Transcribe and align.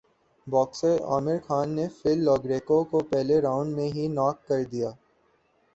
boxer 0.47 0.95
Amir 1.03 1.37
Khan 1.39 1.67
نے 1.69 1.87
Phil 1.97 2.17
Lo Greco 2.19 2.83
کو 2.85 2.99
پہلےرانڈ 3.09 3.75
میں 3.75 3.89
ہی 3.89 4.07
ناک 4.09 4.47
کر 4.47 4.63
دیا 4.71 4.89